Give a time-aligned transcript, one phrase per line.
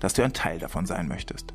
[0.00, 1.52] dass du ein Teil davon sein möchtest.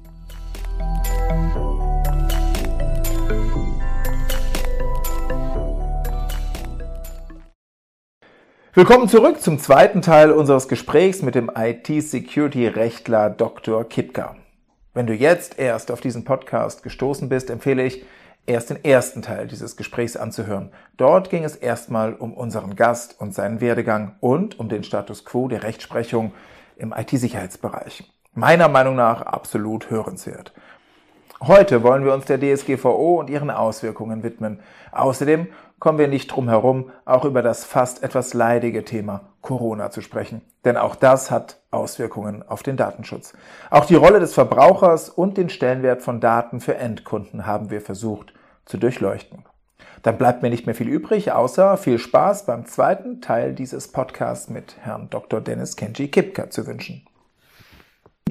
[8.75, 13.87] Willkommen zurück zum zweiten Teil unseres Gesprächs mit dem IT-Security-Rechtler Dr.
[13.87, 14.35] Kipka.
[14.95, 18.03] Wenn du jetzt erst auf diesen Podcast gestoßen bist, empfehle ich,
[18.48, 20.71] erst den ersten Teil dieses Gesprächs anzuhören.
[20.98, 25.48] Dort ging es erstmal um unseren Gast und seinen Werdegang und um den Status quo
[25.48, 26.34] der Rechtsprechung
[26.75, 30.53] im IT-Sicherheitsbereich meiner Meinung nach absolut hörenswert.
[31.41, 34.62] Heute wollen wir uns der DSGVO und ihren Auswirkungen widmen.
[34.91, 39.99] Außerdem kommen wir nicht drum herum, auch über das fast etwas leidige Thema Corona zu
[39.99, 40.41] sprechen.
[40.63, 43.34] Denn auch das hat Auswirkungen auf den Datenschutz.
[43.70, 48.34] Auch die Rolle des Verbrauchers und den Stellenwert von Daten für Endkunden haben wir versucht
[48.63, 49.43] zu durchleuchten.
[50.01, 54.49] Dann bleibt mir nicht mehr viel übrig, außer viel Spaß beim zweiten Teil dieses Podcasts
[54.49, 55.41] mit Herrn Dr.
[55.41, 57.05] Dennis Kenji Kipka zu wünschen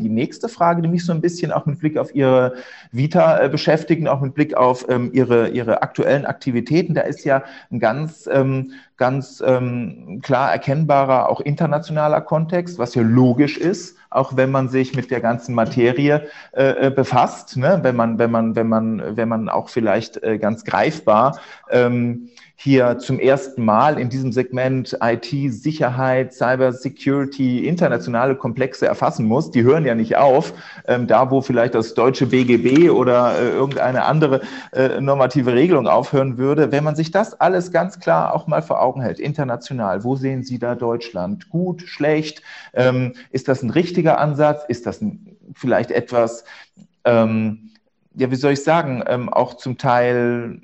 [0.03, 2.55] die nächste Frage, die mich so ein bisschen auch mit Blick auf Ihre
[2.91, 6.95] Vita äh, beschäftigen, auch mit Blick auf ähm, Ihre, Ihre aktuellen Aktivitäten.
[6.95, 13.03] Da ist ja ein ganz, ähm, ganz ähm, klar erkennbarer, auch internationaler Kontext, was ja
[13.03, 17.81] logisch ist, auch wenn man sich mit der ganzen Materie äh, äh befasst, ne?
[17.83, 22.29] wenn man, wenn man, wenn man, wenn man auch vielleicht äh, ganz greifbar ähm,
[22.63, 29.51] hier zum ersten Mal in diesem Segment IT, Sicherheit, Cyber Security, internationale Komplexe erfassen muss.
[29.51, 30.53] Die hören ja nicht auf.
[30.87, 36.39] Ähm, da, wo vielleicht das deutsche BGB oder äh, irgendeine andere äh, normative Regelung aufhören
[36.39, 40.15] würde, wenn man sich das alles ganz klar auch mal vor Augen hält, international, wo
[40.15, 41.51] sehen Sie da Deutschland?
[41.51, 42.43] Gut, schlecht?
[42.75, 44.65] Ähm, ist das ein richtiger Ansatz?
[44.69, 45.01] Ist das
[45.55, 46.45] vielleicht etwas,
[47.05, 47.71] ähm,
[48.15, 50.61] ja, wie soll ich sagen, ähm, auch zum Teil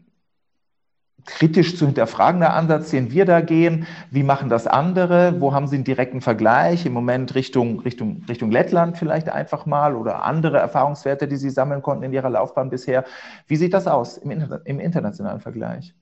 [1.29, 3.87] kritisch zu hinterfragender Ansatz, den wir da gehen.
[4.11, 5.41] Wie machen das andere?
[5.41, 6.87] Wo haben Sie einen direkten Vergleich?
[6.87, 11.83] Im Moment Richtung, Richtung, Richtung Lettland vielleicht einfach mal oder andere Erfahrungswerte, die Sie sammeln
[11.83, 13.05] konnten in Ihrer Laufbahn bisher.
[13.47, 14.31] Wie sieht das aus im,
[14.65, 15.95] im internationalen Vergleich?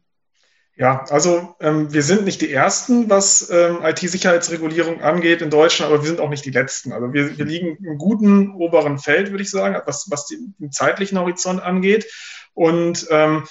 [0.79, 6.03] Ja, also ähm, wir sind nicht die Ersten, was ähm, IT-Sicherheitsregulierung angeht in Deutschland, aber
[6.03, 6.93] wir sind auch nicht die Letzten.
[6.93, 10.73] Also wir, wir liegen im guten oberen Feld, würde ich sagen, was, was den, den
[10.73, 12.13] zeitlichen Horizont angeht.
[12.53, 13.45] Und ähm,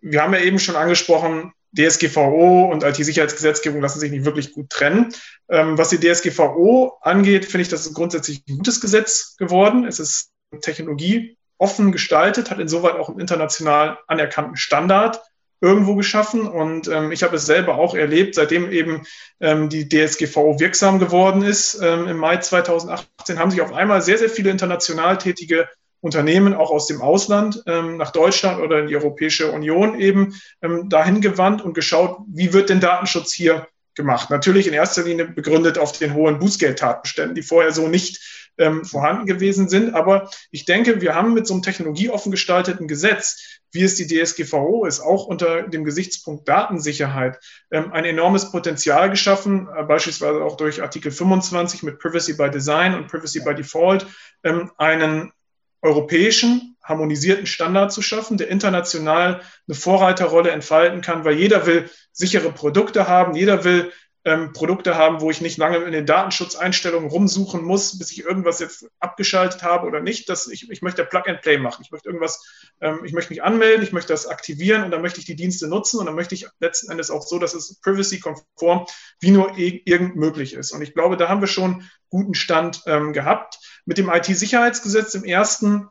[0.00, 5.14] wir haben ja eben schon angesprochen, DSGVO und IT-Sicherheitsgesetzgebung lassen sich nicht wirklich gut trennen.
[5.48, 9.86] Ähm, was die DSGVO angeht, finde ich, das ist grundsätzlich ein gutes Gesetz geworden.
[9.86, 15.20] Es ist Technologie offen gestaltet, hat insoweit auch einen international anerkannten Standard
[15.62, 16.46] irgendwo geschaffen.
[16.46, 19.04] Und ähm, ich habe es selber auch erlebt, seitdem eben
[19.40, 24.18] ähm, die DSGVO wirksam geworden ist ähm, im Mai 2018, haben sich auf einmal sehr,
[24.18, 25.68] sehr viele international tätige
[26.00, 30.88] Unternehmen auch aus dem Ausland ähm, nach Deutschland oder in die Europäische Union eben ähm,
[30.88, 34.30] dahin gewandt und geschaut, wie wird denn Datenschutz hier gemacht.
[34.30, 38.20] Natürlich in erster Linie begründet auf den hohen Bußgeldtatbeständen, die vorher so nicht
[38.58, 39.94] ähm, vorhanden gewesen sind.
[39.94, 44.84] Aber ich denke, wir haben mit so einem technologieoffen gestalteten Gesetz, wie es die DSGVO
[44.84, 47.38] ist, auch unter dem Gesichtspunkt Datensicherheit,
[47.70, 52.94] ähm, ein enormes Potenzial geschaffen, äh, beispielsweise auch durch Artikel 25 mit Privacy by Design
[52.94, 54.06] und Privacy by Default,
[54.44, 55.32] ähm, einen
[55.80, 62.52] europäischen harmonisierten Standard zu schaffen, der international eine Vorreiterrolle entfalten kann, weil jeder will sichere
[62.52, 63.92] Produkte haben, jeder will
[64.24, 68.60] ähm, Produkte haben, wo ich nicht lange in den Datenschutzeinstellungen rumsuchen muss, bis ich irgendwas
[68.60, 70.28] jetzt abgeschaltet habe oder nicht.
[70.28, 71.82] Das, ich, ich möchte Plug and Play machen.
[71.84, 75.18] Ich möchte irgendwas, ähm, ich möchte mich anmelden, ich möchte das aktivieren und dann möchte
[75.18, 78.86] ich die Dienste nutzen und dann möchte ich letzten Endes auch so, dass es privacy-konform
[79.18, 80.70] wie nur irgend möglich ist.
[80.70, 83.58] Und ich glaube, da haben wir schon guten Stand ähm, gehabt.
[83.86, 85.88] Mit dem IT-Sicherheitsgesetz im ersten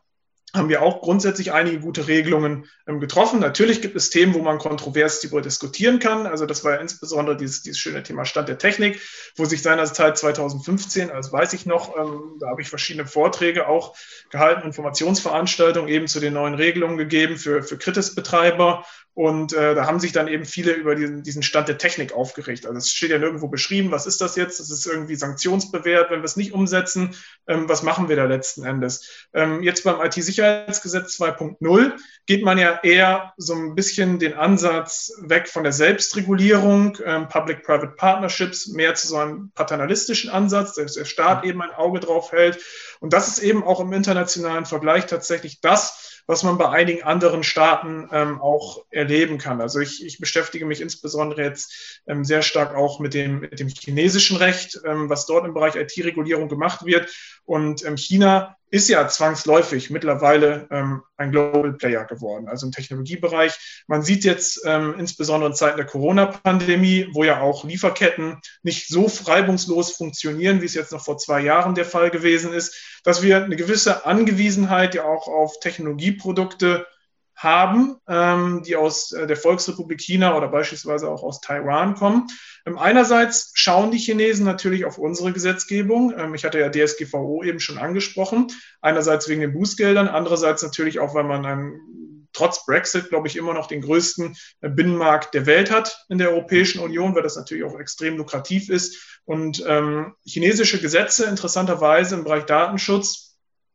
[0.54, 3.40] haben wir auch grundsätzlich einige gute Regelungen ähm, getroffen.
[3.40, 6.26] Natürlich gibt es Themen, wo man kontrovers darüber diskutieren kann.
[6.26, 9.00] Also das war ja insbesondere dieses, dieses schöne Thema Stand der Technik,
[9.36, 13.96] wo sich seinerzeit 2015, also weiß ich noch, ähm, da habe ich verschiedene Vorträge auch
[14.30, 18.84] gehalten, Informationsveranstaltungen eben zu den neuen Regelungen gegeben für, für Kritisbetreiber
[19.14, 22.64] und äh, da haben sich dann eben viele über diesen, diesen Stand der Technik aufgeregt.
[22.64, 24.58] Also es steht ja nirgendwo beschrieben, was ist das jetzt?
[24.58, 27.14] Das ist irgendwie sanktionsbewehrt, wenn wir es nicht umsetzen.
[27.46, 29.28] Ähm, was machen wir da letzten Endes?
[29.34, 31.92] Ähm, jetzt beim IT-Sicherheitsgesetz IT-Sicherheitsgesetz 2.0
[32.26, 37.94] geht man ja eher so ein bisschen den Ansatz weg von der Selbstregulierung, ähm, Public-Private
[37.96, 42.58] Partnerships, mehr zu so einem paternalistischen Ansatz, dass der Staat eben ein Auge drauf hält.
[43.00, 47.42] Und das ist eben auch im internationalen Vergleich tatsächlich das, was man bei einigen anderen
[47.42, 49.60] Staaten ähm, auch erleben kann.
[49.60, 53.68] Also ich, ich beschäftige mich insbesondere jetzt ähm, sehr stark auch mit dem, mit dem
[53.68, 57.12] chinesischen Recht, ähm, was dort im Bereich IT-Regulierung gemacht wird.
[57.44, 63.84] Und ähm, China ist ja zwangsläufig mittlerweile ähm, ein Global Player geworden, also im Technologiebereich.
[63.86, 69.10] Man sieht jetzt ähm, insbesondere in Zeiten der Corona-Pandemie, wo ja auch Lieferketten nicht so
[69.26, 73.44] reibungslos funktionieren, wie es jetzt noch vor zwei Jahren der Fall gewesen ist, dass wir
[73.44, 76.86] eine gewisse Angewiesenheit ja auch auf Technologieprodukte
[77.42, 82.28] haben, ähm, die aus äh, der Volksrepublik China oder beispielsweise auch aus Taiwan kommen.
[82.64, 86.14] Ähm, einerseits schauen die Chinesen natürlich auf unsere Gesetzgebung.
[86.16, 88.48] Ähm, ich hatte ja DSGVO eben schon angesprochen.
[88.80, 93.54] Einerseits wegen den Bußgeldern, andererseits natürlich auch, weil man einen, trotz Brexit, glaube ich, immer
[93.54, 97.64] noch den größten äh, Binnenmarkt der Welt hat in der Europäischen Union, weil das natürlich
[97.64, 99.18] auch extrem lukrativ ist.
[99.24, 103.31] Und ähm, chinesische Gesetze, interessanterweise im Bereich Datenschutz,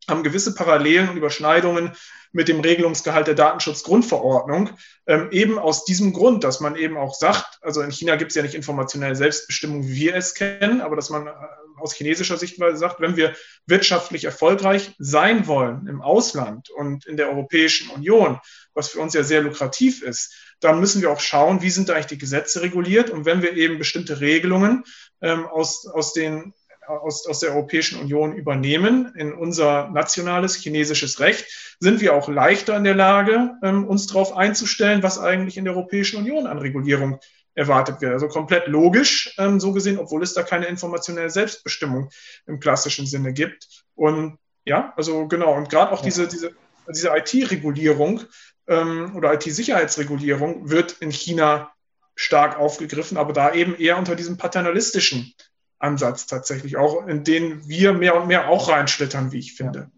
[0.08, 1.92] haben gewisse Parallelen und Überschneidungen
[2.32, 4.70] mit dem Regelungsgehalt der Datenschutzgrundverordnung,
[5.08, 8.36] ähm, eben aus diesem Grund, dass man eben auch sagt, also in China gibt es
[8.36, 11.32] ja nicht informationelle Selbstbestimmung, wie wir es kennen, aber dass man äh,
[11.80, 17.30] aus chinesischer Sichtweise sagt, wenn wir wirtschaftlich erfolgreich sein wollen im Ausland und in der
[17.30, 18.40] Europäischen Union,
[18.74, 21.94] was für uns ja sehr lukrativ ist, dann müssen wir auch schauen, wie sind da
[21.94, 24.84] eigentlich die Gesetze reguliert und wenn wir eben bestimmte Regelungen
[25.22, 26.54] ähm, aus, aus den
[26.88, 32.76] aus, aus der Europäischen Union übernehmen in unser nationales chinesisches Recht, sind wir auch leichter
[32.76, 37.20] in der Lage, ähm, uns darauf einzustellen, was eigentlich in der Europäischen Union an Regulierung
[37.54, 38.14] erwartet wird.
[38.14, 42.10] Also komplett logisch, ähm, so gesehen, obwohl es da keine informationelle Selbstbestimmung
[42.46, 43.68] im klassischen Sinne gibt.
[43.96, 46.52] Und ja, also genau, und gerade auch diese, diese,
[46.90, 48.22] diese IT-Regulierung
[48.68, 51.72] ähm, oder IT-Sicherheitsregulierung wird in China
[52.16, 55.34] stark aufgegriffen, aber da eben eher unter diesem paternalistischen
[55.80, 59.90] Ansatz tatsächlich, auch in den wir mehr und mehr auch reinschlittern, wie ich finde.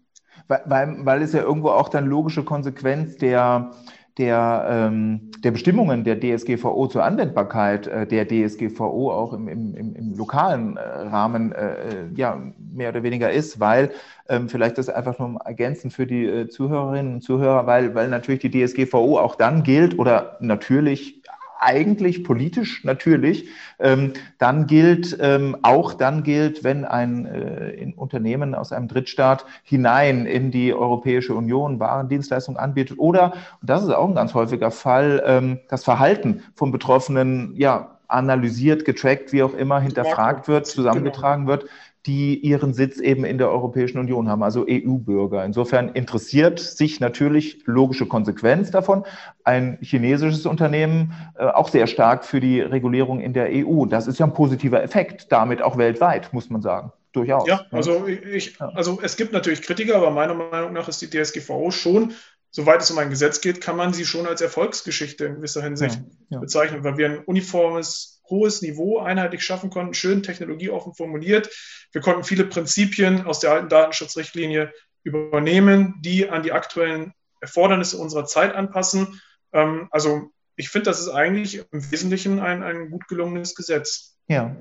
[0.48, 3.70] Weil, weil, weil es ja irgendwo auch dann logische Konsequenz der,
[4.18, 9.94] der, ähm, der Bestimmungen der DSGVO zur Anwendbarkeit äh, der DSGVO auch im, im, im,
[9.94, 13.92] im lokalen äh, Rahmen äh, ja mehr oder weniger ist, weil
[14.28, 18.40] ähm, vielleicht das einfach nur ergänzen für die äh, Zuhörerinnen und Zuhörer, weil, weil natürlich
[18.40, 21.19] die DSGVO auch dann gilt oder natürlich
[21.60, 23.48] eigentlich politisch natürlich,
[23.78, 30.26] ähm, dann gilt, ähm, auch dann gilt, wenn ein äh, Unternehmen aus einem Drittstaat hinein
[30.26, 34.70] in die Europäische Union Waren, Dienstleistungen anbietet oder, und das ist auch ein ganz häufiger
[34.70, 41.46] Fall, ähm, das Verhalten von Betroffenen, ja, analysiert, getrackt, wie auch immer, hinterfragt wird, zusammengetragen
[41.46, 41.66] wird,
[42.06, 45.44] die ihren Sitz eben in der Europäischen Union haben, also EU-Bürger.
[45.44, 49.04] Insofern interessiert sich natürlich logische Konsequenz davon
[49.44, 53.84] ein chinesisches Unternehmen äh, auch sehr stark für die Regulierung in der EU.
[53.84, 56.92] Das ist ja ein positiver Effekt, damit auch weltweit, muss man sagen.
[57.12, 57.46] Durchaus.
[57.48, 61.72] Ja, also ich, also es gibt natürlich Kritiker, aber meiner Meinung nach ist die DSGVO
[61.72, 62.12] schon
[62.50, 65.96] soweit es um ein Gesetz geht, kann man sie schon als Erfolgsgeschichte in gewisser Hinsicht
[65.96, 66.38] ja, ja.
[66.40, 71.50] bezeichnen, weil wir ein uniformes hohes Niveau einheitlich schaffen konnten, schön technologieoffen formuliert.
[71.92, 74.72] Wir konnten viele Prinzipien aus der alten Datenschutzrichtlinie
[75.02, 79.20] übernehmen, die an die aktuellen Erfordernisse unserer Zeit anpassen.
[79.52, 84.16] Ähm, also ich finde, das ist eigentlich im Wesentlichen ein, ein gut gelungenes Gesetz.
[84.28, 84.54] Ja,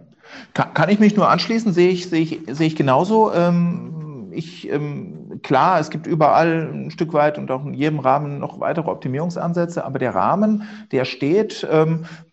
[0.53, 3.34] kann, kann ich mich nur anschließen, sehe ich, sehe ich, sehe ich genauso.
[3.34, 8.39] Ähm, ich, ähm, klar, es gibt überall ein Stück weit und auch in jedem Rahmen
[8.39, 11.67] noch weitere Optimierungsansätze, aber der Rahmen, der steht,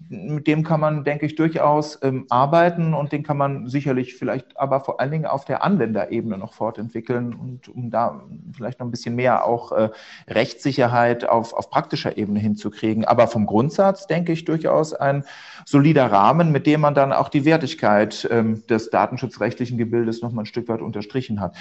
[0.08, 4.58] mit dem kann man, denke ich, durchaus ähm, arbeiten und den kann man sicherlich vielleicht
[4.58, 8.22] aber vor allen Dingen auf der Anwenderebene noch fortentwickeln und um da
[8.54, 9.90] vielleicht noch ein bisschen mehr auch äh,
[10.28, 13.04] Rechtssicherheit auf, auf praktischer Ebene hinzukriegen.
[13.04, 15.24] Aber vom Grundsatz, denke ich, durchaus ein
[15.64, 20.42] solider Rahmen, mit dem man dann auch die Wertigkeit ähm, des datenschutzrechtlichen Gebildes noch mal
[20.42, 21.56] ein Stück weit unterstrichen hat.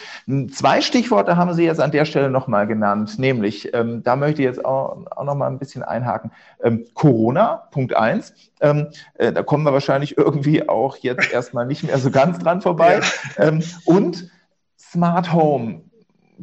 [0.51, 4.43] Zwei Stichworte haben Sie jetzt an der Stelle noch mal genannt, nämlich, ähm, da möchte
[4.43, 6.31] ich jetzt auch, auch noch mal ein bisschen einhaken.
[6.63, 8.34] Ähm, Corona, Punkt eins.
[8.61, 12.61] Ähm, äh, da kommen wir wahrscheinlich irgendwie auch jetzt erstmal nicht mehr so ganz dran
[12.61, 13.01] vorbei.
[13.37, 13.47] Ja.
[13.47, 14.29] Ähm, und
[14.77, 15.81] Smart Home.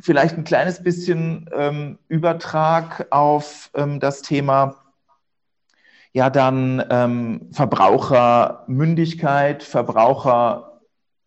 [0.00, 4.76] Vielleicht ein kleines bisschen ähm, Übertrag auf ähm, das Thema
[6.12, 10.71] ja dann ähm, Verbrauchermündigkeit, Verbraucher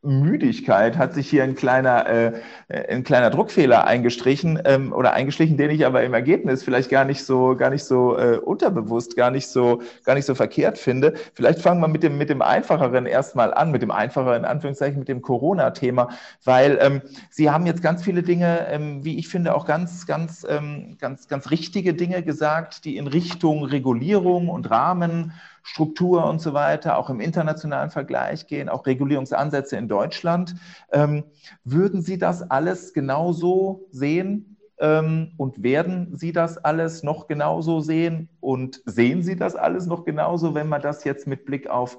[0.05, 5.71] Müdigkeit hat sich hier ein kleiner, äh, ein kleiner Druckfehler eingestrichen ähm, oder eingeschlichen, den
[5.71, 9.47] ich aber im Ergebnis vielleicht gar nicht so, gar nicht so äh, unterbewusst, gar nicht
[9.47, 11.13] so, gar nicht so verkehrt finde.
[11.33, 14.99] Vielleicht fangen wir mit dem, mit dem einfacheren erstmal an, mit dem einfacheren, in Anführungszeichen,
[14.99, 16.09] mit dem Corona-Thema,
[16.43, 20.45] weil ähm, Sie haben jetzt ganz viele Dinge, ähm, wie ich finde, auch ganz, ganz,
[20.49, 25.33] ähm, ganz, ganz richtige Dinge gesagt, die in Richtung Regulierung und Rahmen
[25.67, 30.55] Struktur und so weiter, auch im internationalen Vergleich gehen, auch Regulierungsansätze in Deutschland.
[30.91, 31.23] Ähm,
[31.63, 34.57] würden Sie das alles genauso sehen?
[34.77, 38.29] Ähm, und werden Sie das alles noch genauso sehen?
[38.41, 41.97] Und sehen Sie das alles noch genauso, wenn man das jetzt mit Blick auf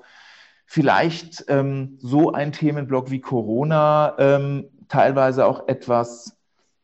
[0.65, 6.36] vielleicht ähm, so ein Themenblock wie Corona ähm, teilweise auch etwas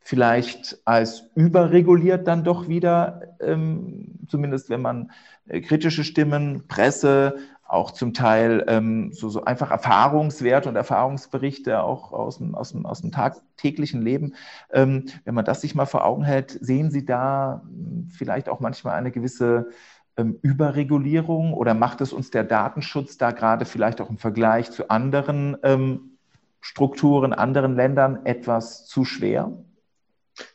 [0.03, 5.11] vielleicht als überreguliert dann doch wieder, ähm, zumindest wenn man
[5.47, 12.11] äh, kritische Stimmen, Presse, auch zum Teil ähm, so, so einfach Erfahrungswerte und Erfahrungsberichte auch
[12.11, 14.35] aus dem, aus dem, aus dem tagtäglichen Leben.
[14.71, 18.59] Ähm, wenn man das sich mal vor Augen hält, sehen Sie da hm, vielleicht auch
[18.59, 19.69] manchmal eine gewisse
[20.17, 24.89] ähm, Überregulierung oder macht es uns der Datenschutz da gerade vielleicht auch im Vergleich zu
[24.89, 26.17] anderen ähm,
[26.61, 29.51] Strukturen, anderen Ländern etwas zu schwer?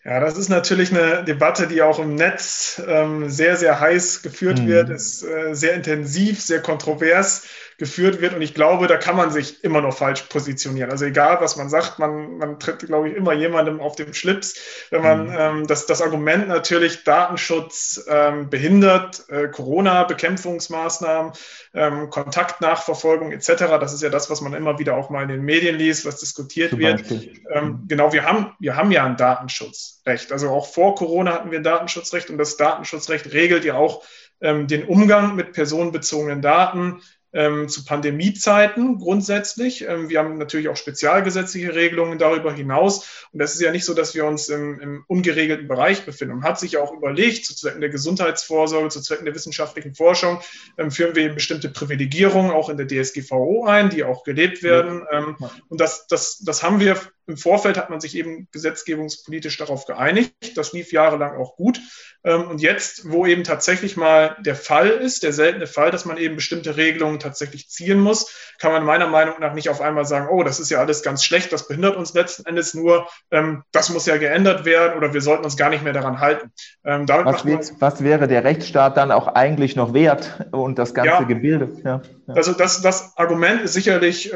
[0.04, 4.60] Ja, das ist natürlich eine Debatte, die auch im Netz ähm, sehr, sehr heiß geführt
[4.60, 4.66] mhm.
[4.66, 7.46] wird, ist äh, sehr intensiv, sehr kontrovers
[7.78, 8.34] geführt wird.
[8.34, 10.90] Und ich glaube, da kann man sich immer noch falsch positionieren.
[10.90, 14.60] Also egal, was man sagt, man, man tritt, glaube ich, immer jemandem auf den Schlips.
[14.90, 15.36] Wenn man mhm.
[15.38, 21.32] ähm, das, das Argument natürlich Datenschutz ähm, behindert, äh, Corona-Bekämpfungsmaßnahmen,
[21.72, 23.46] ähm, Kontaktnachverfolgung etc.,
[23.80, 26.18] das ist ja das, was man immer wieder auch mal in den Medien liest, was
[26.18, 27.08] diskutiert Zum wird.
[27.08, 27.84] Ähm, mhm.
[27.86, 30.32] genau, wir haben, wir haben ja ein Datenschutzrecht.
[30.32, 34.02] Also auch vor Corona hatten wir ein Datenschutzrecht und das Datenschutzrecht regelt ja auch
[34.40, 37.00] ähm, den Umgang mit personenbezogenen Daten,
[37.32, 39.86] ähm, zu Pandemiezeiten grundsätzlich.
[39.86, 43.26] Ähm, wir haben natürlich auch spezialgesetzliche Regelungen darüber hinaus.
[43.32, 46.36] Und das ist ja nicht so, dass wir uns im, im ungeregelten Bereich befinden.
[46.36, 50.40] Man hat sich ja auch überlegt, zu Zwecken der Gesundheitsvorsorge, zu Zwecken der wissenschaftlichen Forschung,
[50.78, 55.04] ähm, führen wir bestimmte Privilegierungen auch in der DSGVO ein, die auch gelebt werden.
[55.10, 55.36] Ähm,
[55.68, 56.96] und das, das, das haben wir
[57.28, 60.56] im Vorfeld hat man sich eben gesetzgebungspolitisch darauf geeinigt.
[60.56, 61.78] Das lief jahrelang auch gut.
[62.24, 66.16] Ähm, und jetzt, wo eben tatsächlich mal der Fall ist, der seltene Fall, dass man
[66.16, 70.28] eben bestimmte Regelungen tatsächlich ziehen muss, kann man meiner Meinung nach nicht auf einmal sagen,
[70.30, 73.90] oh, das ist ja alles ganz schlecht, das behindert uns letzten Endes nur, ähm, das
[73.90, 76.50] muss ja geändert werden oder wir sollten uns gar nicht mehr daran halten.
[76.84, 77.44] Ähm, was,
[77.78, 81.70] was, wäre der Rechtsstaat dann auch eigentlich noch wert und das ganze ja, Gebilde?
[81.84, 82.34] Ja, ja.
[82.34, 84.32] Also das, das Argument ist sicherlich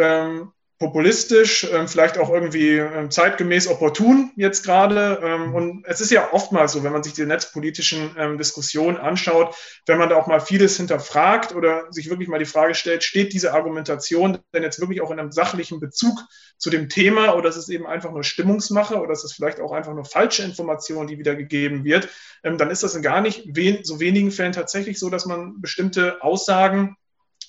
[0.83, 5.21] populistisch, ähm, vielleicht auch irgendwie ähm, zeitgemäß opportun jetzt gerade.
[5.23, 9.55] Ähm, und es ist ja oftmals so, wenn man sich die netzpolitischen Diskussionen anschaut,
[9.87, 13.33] wenn man da auch mal vieles hinterfragt oder sich wirklich mal die Frage stellt, steht
[13.33, 16.19] diese Argumentation denn jetzt wirklich auch in einem sachlichen Bezug
[16.59, 19.73] zu dem Thema oder ist es eben einfach nur Stimmungsmache oder ist es vielleicht auch
[19.73, 22.09] einfach nur falsche Information, die wieder gegeben wird,
[22.43, 23.49] dann ist das in gar nicht
[23.83, 26.97] so wenigen Fällen tatsächlich so, dass man bestimmte Aussagen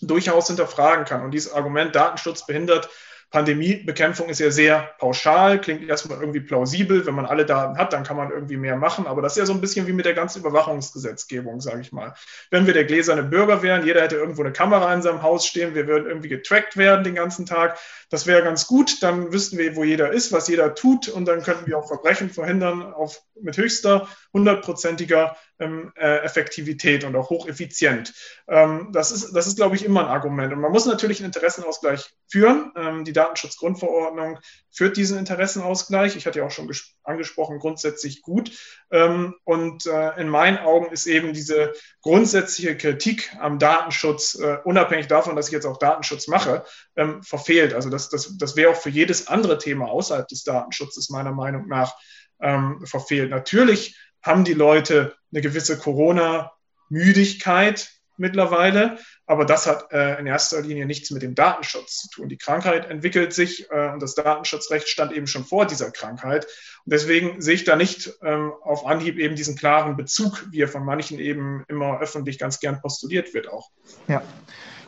[0.08, 1.24] durchaus hinterfragen kann.
[1.24, 2.90] Und dieses Argument Datenschutz behindert
[3.34, 7.04] Pandemiebekämpfung ist ja sehr pauschal, klingt erstmal irgendwie plausibel.
[7.08, 9.08] Wenn man alle Daten hat, dann kann man irgendwie mehr machen.
[9.08, 12.14] Aber das ist ja so ein bisschen wie mit der ganzen Überwachungsgesetzgebung, sage ich mal.
[12.52, 15.74] Wenn wir der gläserne Bürger wären, jeder hätte irgendwo eine Kamera in seinem Haus stehen,
[15.74, 17.80] wir würden irgendwie getrackt werden den ganzen Tag.
[18.12, 19.02] Das wäre ganz gut.
[19.02, 21.08] Dann wüssten wir, wo jeder ist, was jeder tut.
[21.08, 28.14] Und dann könnten wir auch Verbrechen verhindern auf, mit höchster, hundertprozentiger Effektivität und auch hocheffizient.
[28.48, 30.52] Ähm, das ist, das ist, glaube ich, immer ein Argument.
[30.52, 32.72] Und man muss natürlich einen Interessenausgleich führen.
[32.76, 34.40] Ähm, die Datenschutzgrundverordnung
[34.72, 36.16] führt diesen Interessenausgleich.
[36.16, 36.70] Ich hatte ja auch schon
[37.04, 38.52] angesprochen, grundsätzlich gut.
[38.92, 45.08] Ähm, und äh, in meinen Augen ist eben diese grundsätzliche Kritik am Datenschutz, äh, unabhängig
[45.08, 47.74] davon, dass ich jetzt auch Datenschutz mache, ähm, verfehlt.
[47.74, 51.68] Also das, das, das wäre auch für jedes andere Thema außerhalb des Datenschutzes meiner Meinung
[51.68, 51.96] nach
[52.42, 53.30] ähm, verfehlt.
[53.30, 60.86] Natürlich haben die Leute eine gewisse Corona-Müdigkeit mittlerweile, aber das hat äh, in erster Linie
[60.86, 62.30] nichts mit dem Datenschutz zu tun.
[62.30, 66.46] Die Krankheit entwickelt sich äh, und das Datenschutzrecht stand eben schon vor dieser Krankheit.
[66.86, 70.68] Und deswegen sehe ich da nicht ähm, auf Anhieb eben diesen klaren Bezug, wie er
[70.68, 73.72] von manchen eben immer öffentlich ganz gern postuliert wird auch.
[74.08, 74.22] Ja.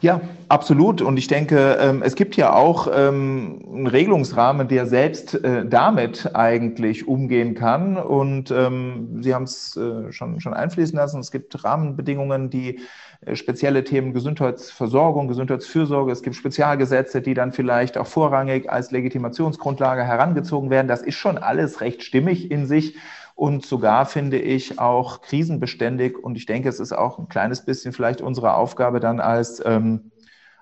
[0.02, 1.02] Ja, absolut.
[1.02, 6.36] Und ich denke, ähm, es gibt ja auch ähm, einen Regelungsrahmen, der selbst äh, damit
[6.36, 7.98] eigentlich umgehen kann.
[7.98, 11.20] Und ähm, Sie haben es äh, schon, schon einfließen lassen.
[11.20, 12.82] Es gibt Rahmenbedingungen, die
[13.26, 16.12] äh, spezielle Themen Gesundheitsversorgung, Gesundheitsfürsorge.
[16.12, 20.88] Es gibt Spezialgesetze, die dann vielleicht auch vorrangig als Legitimationsgrundlage herangezogen werden.
[20.88, 22.96] Das ist schon alles recht stimmig in sich
[23.36, 26.18] und sogar finde ich auch krisenbeständig.
[26.18, 30.12] Und ich denke, es ist auch ein kleines bisschen vielleicht unsere Aufgabe dann als, ähm,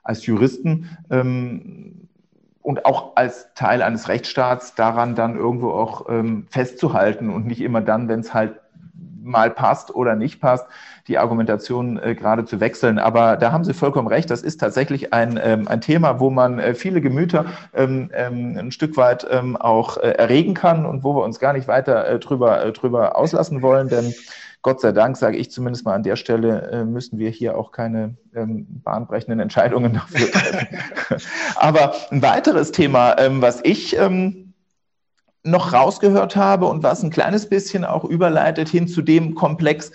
[0.03, 2.09] als Juristen, ähm,
[2.63, 7.81] und auch als Teil eines Rechtsstaats daran dann irgendwo auch ähm, festzuhalten und nicht immer
[7.81, 8.59] dann, wenn es halt
[9.23, 10.65] mal passt oder nicht passt,
[11.07, 12.99] die Argumentation äh, gerade zu wechseln.
[12.99, 14.29] Aber da haben Sie vollkommen recht.
[14.29, 18.71] Das ist tatsächlich ein, ähm, ein Thema, wo man äh, viele Gemüter ähm, ähm, ein
[18.71, 22.19] Stück weit ähm, auch äh, erregen kann und wo wir uns gar nicht weiter äh,
[22.19, 23.89] drüber, äh, drüber auslassen wollen.
[23.89, 24.13] Denn
[24.63, 27.71] Gott sei Dank, sage ich zumindest mal an der Stelle, äh, müssen wir hier auch
[27.73, 30.67] keine ähm, bahnbrechenden Entscheidungen dafür treffen.
[31.57, 34.42] Aber ein weiteres Thema, ähm, was ich ähm,
[35.43, 39.91] noch rausgehört habe und was ein kleines bisschen auch überleitet hin zu dem Komplex,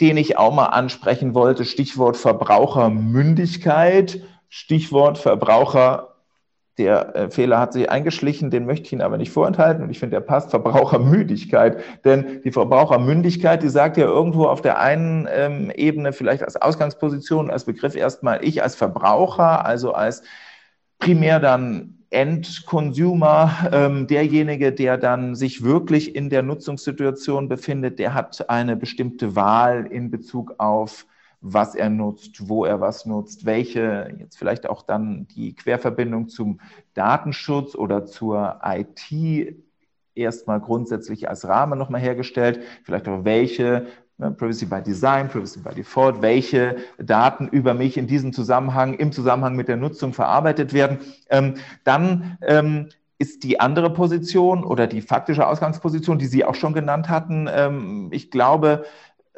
[0.00, 1.64] den ich auch mal ansprechen wollte.
[1.64, 6.12] Stichwort Verbrauchermündigkeit, Stichwort Verbraucher.
[6.78, 9.98] Der äh, Fehler hat sich eingeschlichen, den möchte ich Ihnen aber nicht vorenthalten und ich
[9.98, 11.82] finde, der passt Verbrauchermüdigkeit.
[12.04, 17.50] Denn die Verbrauchermündigkeit, die sagt ja irgendwo auf der einen ähm, Ebene vielleicht als Ausgangsposition,
[17.50, 20.22] als Begriff erstmal ich als Verbraucher, also als
[20.98, 28.48] primär dann Endconsumer, ähm, derjenige, der dann sich wirklich in der Nutzungssituation befindet, der hat
[28.48, 31.06] eine bestimmte Wahl in Bezug auf
[31.40, 36.60] was er nutzt, wo er was nutzt, welche, jetzt vielleicht auch dann die Querverbindung zum
[36.94, 39.56] Datenschutz oder zur IT
[40.14, 43.86] erstmal grundsätzlich als Rahmen nochmal hergestellt, vielleicht auch welche
[44.18, 49.56] Privacy by Design, Privacy by Default, welche Daten über mich in diesem Zusammenhang, im Zusammenhang
[49.56, 50.98] mit der Nutzung verarbeitet werden.
[51.28, 51.54] Ähm,
[51.84, 57.08] dann ähm, ist die andere Position oder die faktische Ausgangsposition, die Sie auch schon genannt
[57.08, 58.84] hatten, ähm, ich glaube,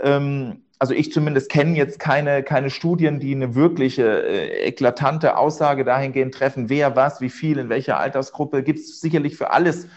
[0.01, 5.85] ähm, also ich zumindest kenne jetzt keine, keine Studien, die eine wirkliche äh, eklatante Aussage
[5.85, 9.89] dahingehend treffen, wer was, wie viel, in welcher Altersgruppe, gibt es sicherlich für alles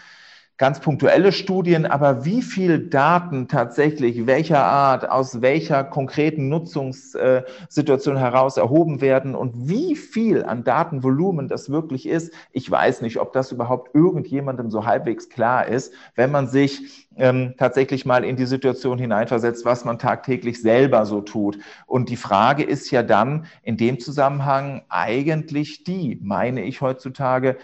[0.58, 8.58] ganz punktuelle Studien, aber wie viel Daten tatsächlich welcher Art, aus welcher konkreten Nutzungssituation heraus
[8.58, 13.50] erhoben werden und wie viel an Datenvolumen das wirklich ist, ich weiß nicht, ob das
[13.50, 18.98] überhaupt irgendjemandem so halbwegs klar ist, wenn man sich ähm, tatsächlich mal in die Situation
[18.98, 21.58] hineinversetzt, was man tagtäglich selber so tut.
[21.86, 27.56] Und die Frage ist ja dann in dem Zusammenhang eigentlich die, meine ich heutzutage,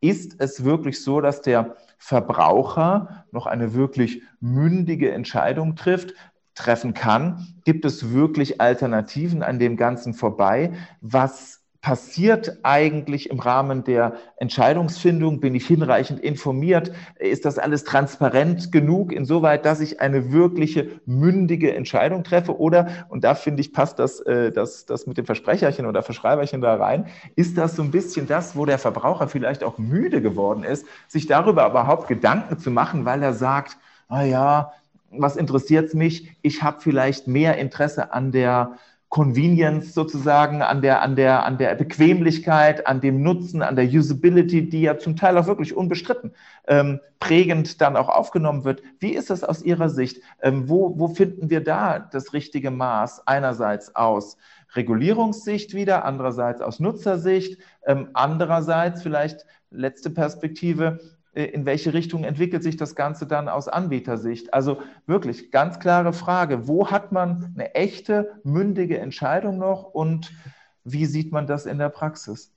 [0.00, 6.14] ist es wirklich so, dass der Verbraucher noch eine wirklich mündige Entscheidung trifft,
[6.54, 7.60] treffen kann?
[7.64, 10.72] Gibt es wirklich Alternativen an dem Ganzen vorbei?
[11.00, 15.38] Was passiert eigentlich im Rahmen der Entscheidungsfindung?
[15.38, 16.90] Bin ich hinreichend informiert?
[17.16, 22.58] Ist das alles transparent genug, insoweit, dass ich eine wirkliche mündige Entscheidung treffe?
[22.58, 26.60] Oder, und da finde ich, passt das, äh, das, das mit dem Versprecherchen oder Verschreiberchen
[26.60, 30.64] da rein, ist das so ein bisschen das, wo der Verbraucher vielleicht auch müde geworden
[30.64, 33.76] ist, sich darüber überhaupt Gedanken zu machen, weil er sagt,
[34.08, 34.72] ah ja,
[35.12, 36.36] was interessiert mich?
[36.42, 38.76] Ich habe vielleicht mehr Interesse an der
[39.16, 44.68] Convenience sozusagen, an der, an der, an der Bequemlichkeit, an dem Nutzen, an der Usability,
[44.68, 46.32] die ja zum Teil auch wirklich unbestritten
[46.68, 48.82] ähm, prägend dann auch aufgenommen wird.
[48.98, 50.20] Wie ist das aus Ihrer Sicht?
[50.42, 53.26] Ähm, wo, wo finden wir da das richtige Maß?
[53.26, 54.36] Einerseits aus
[54.74, 61.00] Regulierungssicht wieder, andererseits aus Nutzersicht, ähm, andererseits vielleicht letzte Perspektive,
[61.44, 64.54] in welche Richtung entwickelt sich das Ganze dann aus Anbietersicht?
[64.54, 70.32] Also wirklich ganz klare Frage, wo hat man eine echte, mündige Entscheidung noch und
[70.84, 72.52] wie sieht man das in der Praxis?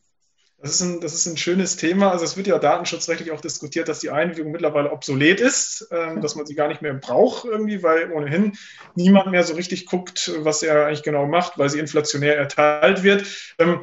[0.61, 2.11] Das ist, ein, das ist ein schönes Thema.
[2.11, 6.35] Also es wird ja datenschutzrechtlich auch diskutiert, dass die Einwilligung mittlerweile obsolet ist, ähm, dass
[6.35, 8.57] man sie gar nicht mehr braucht irgendwie, weil ohnehin
[8.95, 13.25] niemand mehr so richtig guckt, was er eigentlich genau macht, weil sie inflationär erteilt wird.
[13.57, 13.81] Ähm,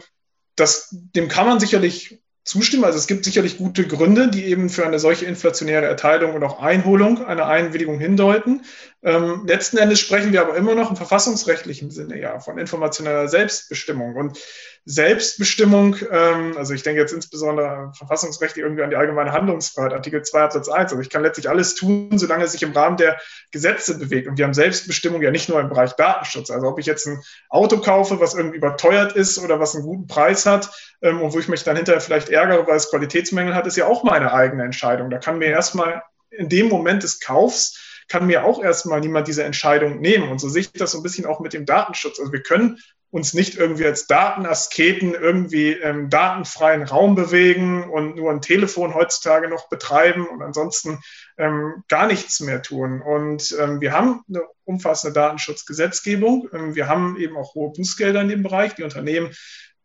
[0.55, 2.85] das, dem kann man sicherlich zustimmen.
[2.85, 6.61] Also es gibt sicherlich gute Gründe, die eben für eine solche inflationäre Erteilung und auch
[6.61, 8.63] Einholung einer Einwilligung hindeuten.
[9.03, 14.15] Ähm, letzten Endes sprechen wir aber immer noch im verfassungsrechtlichen Sinne ja von informationeller Selbstbestimmung.
[14.15, 14.39] Und
[14.89, 20.43] Selbstbestimmung, ähm, also ich denke jetzt insbesondere verfassungsrechtlich irgendwie an die allgemeine Handlungsfreiheit, Artikel 2
[20.43, 20.93] Absatz 1.
[20.93, 23.19] Also ich kann letztlich alles tun, solange es sich im Rahmen der
[23.51, 24.29] Gesetze bewegt.
[24.29, 26.53] Und wir haben Selbstbestimmung ja nicht nur im Bereich Datenschutz.
[26.53, 27.21] Also ob ich jetzt ein
[27.51, 30.71] Auto kaufe, was irgendwie überteuert ist oder was einen guten Preis hat
[31.03, 33.87] ähm, und wo ich mich dann hinterher vielleicht ärgere, weil es Qualitätsmängel hat, ist ja
[33.87, 35.11] auch meine eigene Entscheidung.
[35.11, 39.43] Da kann mir erstmal in dem Moment des Kaufs kann mir auch erstmal niemand diese
[39.43, 40.29] Entscheidung nehmen.
[40.29, 42.21] Und so sehe ich das so ein bisschen auch mit dem Datenschutz.
[42.21, 42.79] Also wir können
[43.17, 49.49] uns nicht irgendwie als Datenasketen irgendwie im datenfreien Raum bewegen und nur ein Telefon heutzutage
[49.49, 50.99] noch betreiben und ansonsten
[51.39, 53.01] ähm, gar nichts mehr tun.
[53.01, 56.51] Und ähm, wir haben eine umfassende Datenschutzgesetzgebung.
[56.53, 58.75] Ähm, wir haben eben auch hohe Bußgelder in dem Bereich.
[58.75, 59.31] Die Unternehmen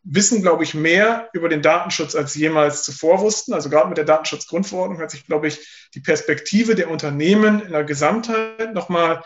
[0.03, 3.53] wissen, glaube ich, mehr über den Datenschutz als jemals zuvor wussten.
[3.53, 7.85] Also gerade mit der Datenschutzgrundverordnung hat sich, glaube ich, die Perspektive der Unternehmen in der
[7.85, 9.23] Gesamtheit nochmal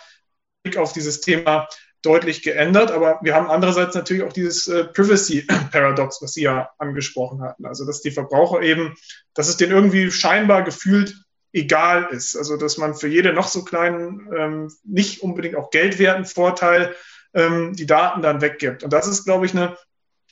[0.78, 1.68] auf dieses Thema
[2.06, 2.92] deutlich geändert.
[2.92, 7.66] Aber wir haben andererseits natürlich auch dieses äh, Privacy-Paradox, was Sie ja angesprochen hatten.
[7.66, 8.96] Also, dass die Verbraucher eben,
[9.34, 11.16] dass es denen irgendwie scheinbar gefühlt
[11.54, 12.36] egal ist.
[12.36, 16.96] Also, dass man für jede noch so kleinen, ähm, nicht unbedingt auch geldwerten Vorteil
[17.34, 18.84] ähm, die Daten dann weggibt.
[18.84, 19.78] Und das ist, glaube ich, eine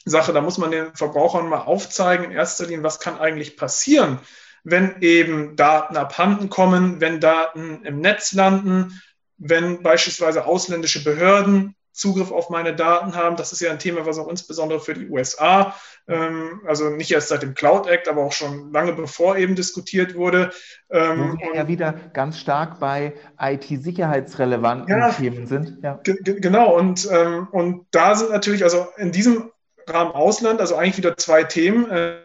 [0.05, 4.19] Sache, da muss man den Verbrauchern mal aufzeigen, in erster Linie, was kann eigentlich passieren,
[4.63, 9.01] wenn eben Daten abhanden kommen, wenn Daten im Netz landen,
[9.37, 13.35] wenn beispielsweise ausländische Behörden Zugriff auf meine Daten haben.
[13.35, 15.75] Das ist ja ein Thema, was auch insbesondere für die USA,
[16.07, 20.15] ähm, also nicht erst seit dem Cloud Act, aber auch schon lange bevor eben diskutiert
[20.15, 20.51] wurde.
[20.89, 25.77] Ähm, Wo wir ja wieder ganz stark bei IT-sicherheitsrelevanten ja, Themen sind.
[25.83, 25.99] Ja.
[26.03, 29.51] Genau, und, ähm, und da sind natürlich, also in diesem
[29.87, 31.89] Rahmen Ausland, also eigentlich wieder zwei Themen.
[31.89, 32.23] Äh,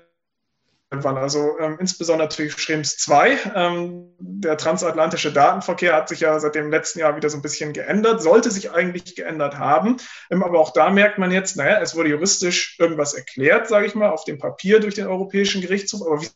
[0.90, 3.38] also ähm, insbesondere natürlich Schrems 2.
[3.54, 7.74] Ähm, der transatlantische Datenverkehr hat sich ja seit dem letzten Jahr wieder so ein bisschen
[7.74, 9.98] geändert, sollte sich eigentlich geändert haben.
[10.30, 13.94] Ähm, aber auch da merkt man jetzt, naja, es wurde juristisch irgendwas erklärt, sage ich
[13.94, 16.06] mal, auf dem Papier durch den Europäischen Gerichtshof.
[16.06, 16.28] Aber wie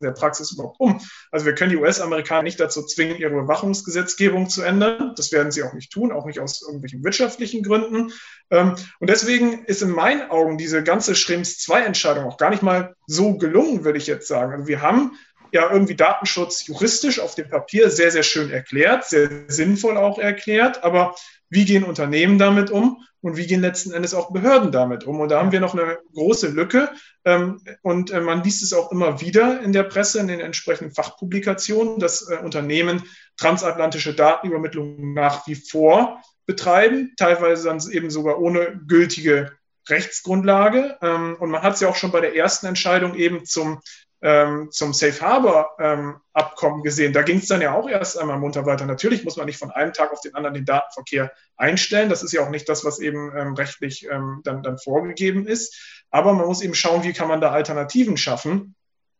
[0.00, 1.00] der Praxis überhaupt um?
[1.30, 5.14] Also wir können die US-Amerikaner nicht dazu zwingen, ihre Überwachungsgesetzgebung zu ändern.
[5.16, 8.12] Das werden sie auch nicht tun, auch nicht aus irgendwelchen wirtschaftlichen Gründen.
[8.50, 13.36] Ähm, und deswegen ist in meinen Augen diese ganze Schrems-2-Entscheidung auch gar nicht mal so
[13.36, 14.52] gelungen, würde ich jetzt sagen.
[14.52, 15.12] Also wir haben
[15.52, 20.84] ja irgendwie Datenschutz juristisch auf dem Papier sehr, sehr schön erklärt, sehr sinnvoll auch erklärt,
[20.84, 21.14] aber
[21.50, 25.20] wie gehen Unternehmen damit um und wie gehen letzten Endes auch Behörden damit um.
[25.20, 26.90] Und da haben wir noch eine große Lücke.
[27.24, 30.94] Ähm, und äh, man liest es auch immer wieder in der Presse, in den entsprechenden
[30.94, 33.02] Fachpublikationen, dass äh, Unternehmen
[33.36, 39.52] transatlantische Datenübermittlung nach wie vor betreiben, teilweise dann eben sogar ohne gültige
[39.88, 40.96] Rechtsgrundlage.
[41.02, 43.80] Ähm, und man hat es ja auch schon bei der ersten Entscheidung eben zum
[44.22, 47.12] ähm, zum Safe Harbor ähm, Abkommen gesehen.
[47.12, 48.86] Da ging es dann ja auch erst einmal munter weiter.
[48.86, 52.10] Natürlich muss man nicht von einem Tag auf den anderen den Datenverkehr einstellen.
[52.10, 56.04] Das ist ja auch nicht das, was eben ähm, rechtlich ähm, dann, dann vorgegeben ist.
[56.10, 58.74] Aber man muss eben schauen, wie kann man da Alternativen schaffen.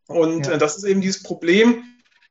[0.07, 0.55] Und ja.
[0.55, 1.85] äh, das ist eben dieses Problem,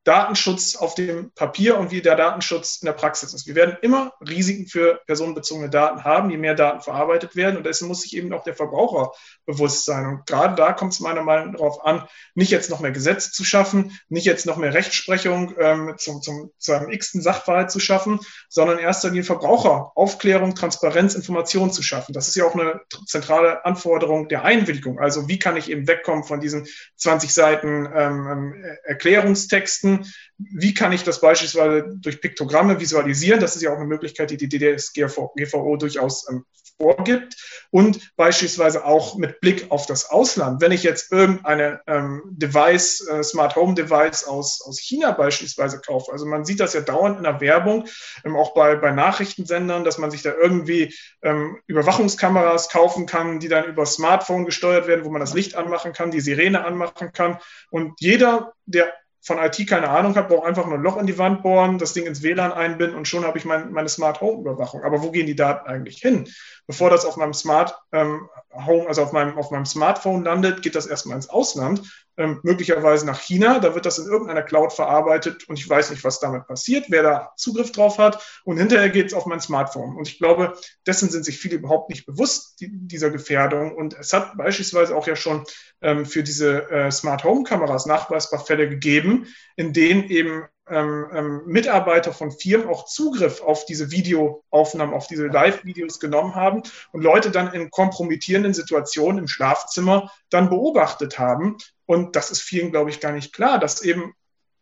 [0.05, 3.47] Datenschutz auf dem Papier und wie der Datenschutz in der Praxis ist.
[3.47, 7.57] Wir werden immer Risiken für personenbezogene Daten haben, je mehr Daten verarbeitet werden.
[7.57, 9.11] Und dessen muss sich eben auch der Verbraucher
[9.49, 10.05] bewusst sein.
[10.05, 12.03] Und gerade da kommt es meiner Meinung nach darauf an,
[12.35, 16.51] nicht jetzt noch mehr Gesetze zu schaffen, nicht jetzt noch mehr Rechtsprechung ähm, zum, zum,
[16.59, 21.81] zu einem x-ten Sachverhalt zu schaffen, sondern in erster Linie Verbraucher, Aufklärung, Transparenz, Information zu
[21.81, 22.13] schaffen.
[22.13, 24.99] Das ist ja auch eine zentrale Anforderung der Einwilligung.
[24.99, 30.05] Also wie kann ich eben wegkommen von diesen 20 Seiten ähm, ähm Erklärungstexten,
[30.37, 33.39] wie kann ich das beispielsweise durch Piktogramme visualisieren.
[33.39, 36.45] Das ist ja auch eine Möglichkeit, die die DDS-GVO durchaus ähm,
[36.79, 37.35] vorgibt.
[37.71, 40.61] Und beispielsweise auch mit Blick auf das Ausland.
[40.61, 46.11] Wenn ich jetzt irgendeine ähm, Device, äh, Smart Home Device aus, aus China beispielsweise kaufe,
[46.11, 47.85] also man sieht das ja dauernd in der Werbung,
[48.25, 53.47] ähm, auch bei, bei Nachrichtensendern, dass man sich da irgendwie ähm, Überwachungskameras kaufen kann, die
[53.47, 57.39] dann über Smartphone gesteuert werden, wo man das Licht anmachen kann, die Sirene anmachen kann.
[57.69, 61.17] Und jeder, der von IT keine Ahnung habe, brauche einfach nur ein Loch in die
[61.17, 64.39] Wand bohren, das Ding ins WLAN einbinden und schon habe ich mein, meine Smart Home
[64.41, 64.83] Überwachung.
[64.83, 66.27] Aber wo gehen die Daten eigentlich hin?
[66.67, 70.75] Bevor das auf meinem Smart ähm, Home, also auf meinem, auf meinem Smartphone landet, geht
[70.75, 71.81] das erstmal ins Ausland
[72.19, 73.59] ähm, möglicherweise nach China.
[73.59, 77.01] Da wird das in irgendeiner Cloud verarbeitet und ich weiß nicht, was damit passiert, wer
[77.01, 78.41] da Zugriff drauf hat.
[78.43, 79.95] Und hinterher geht es auf mein Smartphone.
[79.95, 80.53] Und ich glaube,
[80.85, 83.73] dessen sind sich viele überhaupt nicht bewusst, die, dieser Gefährdung.
[83.73, 85.45] Und es hat beispielsweise auch ja schon
[85.81, 91.41] ähm, für diese äh, Smart Home Kameras nachweisbar Fälle gegeben, in denen eben ähm, ähm,
[91.45, 97.31] Mitarbeiter von Firmen auch Zugriff auf diese Videoaufnahmen, auf diese Live-Videos genommen haben und Leute
[97.31, 101.57] dann in kompromittierenden Situationen im Schlafzimmer dann beobachtet haben.
[101.89, 104.13] Und das ist vielen, glaube ich, gar nicht klar, dass eben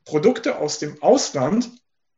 [0.05, 1.69] Produkte aus dem Ausland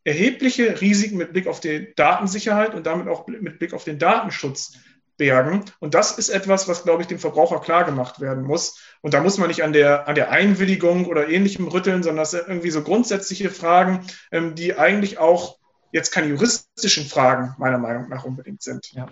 [0.03, 4.73] erhebliche Risiken mit Blick auf die Datensicherheit und damit auch mit Blick auf den Datenschutz
[5.17, 5.65] bergen.
[5.79, 8.79] Und das ist etwas, was, glaube ich, dem Verbraucher klar gemacht werden muss.
[9.01, 12.31] Und da muss man nicht an der, an der Einwilligung oder ähnlichem rütteln, sondern das
[12.31, 15.57] sind irgendwie so grundsätzliche Fragen, ähm, die eigentlich auch
[15.91, 18.91] jetzt keine juristischen Fragen meiner Meinung nach unbedingt sind.
[18.91, 19.09] Ja.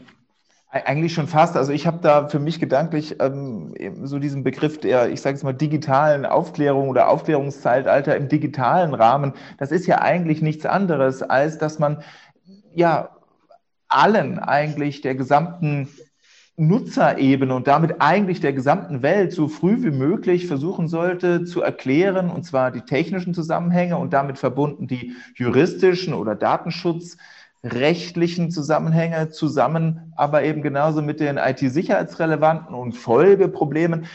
[0.69, 1.55] Eigentlich schon fast.
[1.55, 5.43] Also ich habe da für mich gedanklich ähm, so diesen Begriff der, ich sage es
[5.43, 9.31] mal, digitalen Aufklärung oder Aufklärungszeitalter im digitalen Rahmen.
[9.57, 12.03] Das ist ja eigentlich nichts anderes, als dass man
[12.75, 13.15] ja
[13.87, 15.87] allen eigentlich der gesamten
[16.57, 22.29] Nutzerebene und damit eigentlich der gesamten Welt so früh wie möglich versuchen sollte zu erklären,
[22.29, 26.35] und zwar die technischen Zusammenhänge und damit verbunden die juristischen oder
[27.63, 34.07] datenschutzrechtlichen Zusammenhänge zusammen, aber eben genauso mit den IT-sicherheitsrelevanten und Folgeproblemen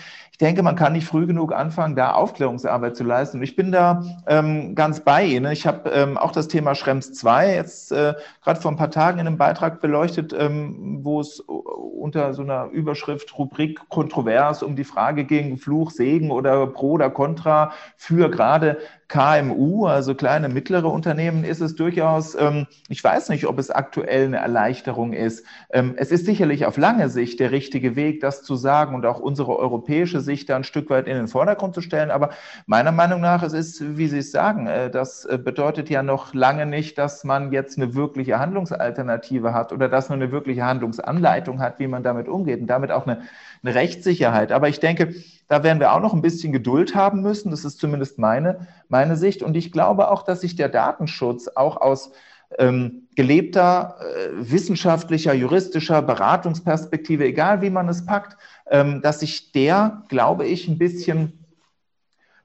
[0.43, 3.41] denke, man kann nicht früh genug anfangen, da Aufklärungsarbeit zu leisten.
[3.43, 5.53] Ich bin da ähm, ganz bei Ihnen.
[5.53, 9.21] Ich habe ähm, auch das Thema Schrems 2 jetzt äh, gerade vor ein paar Tagen
[9.21, 14.85] in einem Beitrag beleuchtet, ähm, wo es unter so einer Überschrift Rubrik kontrovers um die
[14.85, 18.79] Frage ging, Fluch, Segen oder Pro oder Contra für gerade
[19.13, 24.25] KMU, also kleine, mittlere Unternehmen, ist es durchaus, ähm, ich weiß nicht, ob es aktuell
[24.25, 25.45] eine Erleichterung ist.
[25.71, 29.21] Ähm, es ist sicherlich auf lange Sicht der richtige Weg, das zu sagen und auch
[29.21, 32.11] unsere europäische Sicht da ein Stück weit in den Vordergrund zu stellen.
[32.11, 32.31] Aber
[32.65, 36.33] meiner Meinung nach, es ist, wie Sie es sagen, äh, das äh, bedeutet ja noch
[36.33, 41.61] lange nicht, dass man jetzt eine wirkliche Handlungsalternative hat oder dass man eine wirkliche Handlungsanleitung
[41.61, 43.21] hat, wie man damit umgeht und damit auch eine,
[43.63, 44.53] eine Rechtssicherheit.
[44.53, 45.15] Aber ich denke,
[45.53, 47.51] da werden wir auch noch ein bisschen Geduld haben müssen.
[47.51, 49.43] Das ist zumindest meine, meine Sicht.
[49.43, 52.13] Und ich glaube auch, dass sich der Datenschutz auch aus
[52.59, 58.37] ähm, gelebter äh, wissenschaftlicher, juristischer Beratungsperspektive, egal wie man es packt,
[58.71, 61.45] ähm, dass sich der, glaube ich, ein bisschen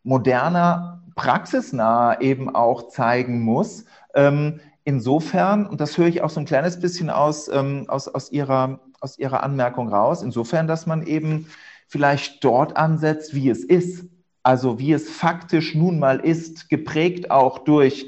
[0.04, 3.84] moderner, praxisnah eben auch zeigen muss.
[4.16, 8.32] Ähm, insofern, und das höre ich auch so ein kleines bisschen aus, ähm, aus, aus,
[8.32, 11.48] ihrer, aus Ihrer Anmerkung raus, insofern, dass man eben
[11.88, 14.06] vielleicht dort ansetzt, wie es ist.
[14.48, 18.06] Also wie es faktisch nun mal ist, geprägt auch durch,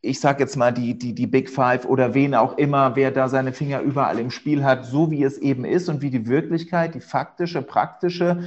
[0.00, 3.28] ich sage jetzt mal, die, die, die Big Five oder wen auch immer, wer da
[3.28, 6.94] seine Finger überall im Spiel hat, so wie es eben ist und wie die Wirklichkeit,
[6.94, 8.44] die faktische, praktische,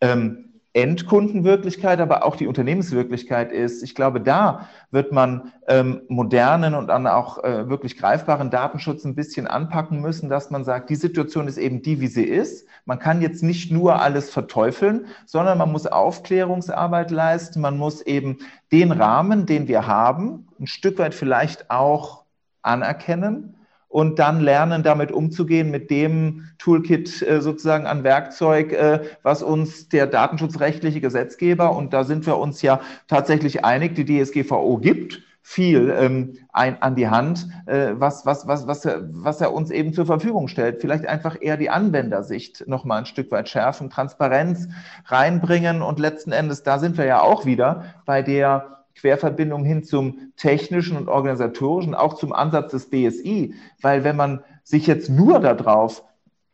[0.00, 0.47] ähm,
[0.78, 3.82] Endkundenwirklichkeit, aber auch die Unternehmenswirklichkeit ist.
[3.82, 9.16] Ich glaube, da wird man ähm, modernen und dann auch äh, wirklich greifbaren Datenschutz ein
[9.16, 12.66] bisschen anpacken müssen, dass man sagt, die Situation ist eben die, wie sie ist.
[12.84, 17.60] Man kann jetzt nicht nur alles verteufeln, sondern man muss Aufklärungsarbeit leisten.
[17.60, 18.38] Man muss eben
[18.70, 22.24] den Rahmen, den wir haben, ein Stück weit vielleicht auch
[22.62, 23.57] anerkennen
[23.88, 29.88] und dann lernen, damit umzugehen mit dem Toolkit äh, sozusagen an Werkzeug, äh, was uns
[29.88, 35.94] der datenschutzrechtliche Gesetzgeber, und da sind wir uns ja tatsächlich einig, die DSGVO gibt, viel
[35.98, 40.04] ähm, ein, an die Hand, äh, was, was, was, was, was er uns eben zur
[40.04, 40.82] Verfügung stellt.
[40.82, 44.68] Vielleicht einfach eher die Anwendersicht nochmal ein Stück weit schärfen, Transparenz
[45.06, 50.32] reinbringen und letzten Endes, da sind wir ja auch wieder bei der Querverbindung hin zum
[50.36, 53.54] technischen und organisatorischen, auch zum Ansatz des BSI.
[53.80, 56.04] Weil wenn man sich jetzt nur darauf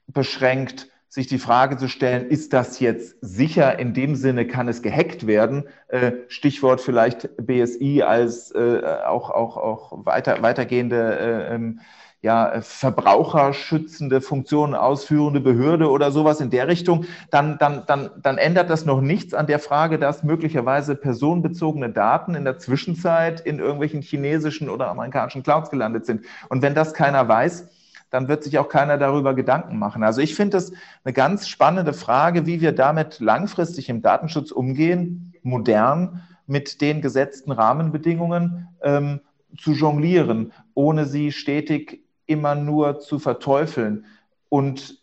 [0.06, 3.78] beschränkt, sich die Frage zu stellen, ist das jetzt sicher?
[3.78, 5.68] In dem Sinne kann es gehackt werden.
[5.86, 11.80] Äh, Stichwort vielleicht BSI als äh, auch, auch, auch weiter, weitergehende äh, ähm,
[12.24, 18.38] ja, äh, verbraucherschützende Funktionen ausführende Behörde oder sowas in der Richtung, dann, dann, dann, dann
[18.38, 23.58] ändert das noch nichts an der Frage, dass möglicherweise personenbezogene Daten in der Zwischenzeit in
[23.58, 26.24] irgendwelchen chinesischen oder amerikanischen Clouds gelandet sind.
[26.48, 27.68] Und wenn das keiner weiß,
[28.08, 30.02] dann wird sich auch keiner darüber Gedanken machen.
[30.02, 30.72] Also ich finde es
[31.04, 37.52] eine ganz spannende Frage, wie wir damit langfristig im Datenschutz umgehen, modern mit den gesetzten
[37.52, 39.20] Rahmenbedingungen ähm,
[39.58, 44.06] zu jonglieren, ohne sie stetig immer nur zu verteufeln
[44.48, 44.98] und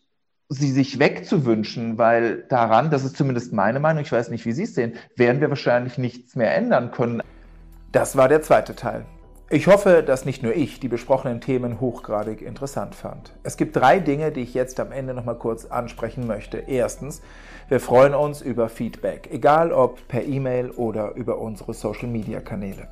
[0.50, 4.64] sie sich wegzuwünschen, weil daran, das ist zumindest meine Meinung, ich weiß nicht, wie Sie
[4.64, 7.24] es sehen, werden wir wahrscheinlich nichts mehr ändern können.
[7.94, 9.06] Das war der zweite Teil.
[9.50, 13.34] Ich hoffe, dass nicht nur ich die besprochenen Themen hochgradig interessant fand.
[13.44, 16.58] Es gibt drei Dinge, die ich jetzt am Ende nochmal kurz ansprechen möchte.
[16.68, 17.22] Erstens,
[17.68, 22.88] wir freuen uns über Feedback, egal ob per E-Mail oder über unsere Social-Media-Kanäle.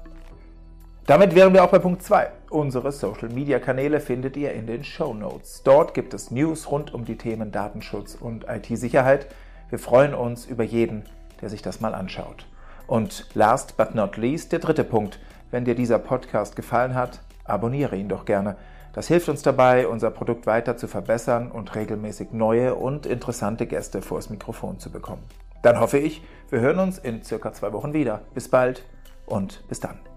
[1.09, 2.29] Damit wären wir auch bei Punkt 2.
[2.51, 5.63] Unsere Social Media Kanäle findet ihr in den Show Notes.
[5.63, 9.25] Dort gibt es News rund um die Themen Datenschutz und IT-Sicherheit.
[9.71, 11.01] Wir freuen uns über jeden,
[11.41, 12.45] der sich das mal anschaut.
[12.85, 15.19] Und last but not least der dritte Punkt.
[15.49, 18.55] Wenn dir dieser Podcast gefallen hat, abonniere ihn doch gerne.
[18.93, 24.03] Das hilft uns dabei, unser Produkt weiter zu verbessern und regelmäßig neue und interessante Gäste
[24.03, 25.23] vors Mikrofon zu bekommen.
[25.63, 28.21] Dann hoffe ich, wir hören uns in circa zwei Wochen wieder.
[28.35, 28.83] Bis bald
[29.25, 30.08] und bis dann.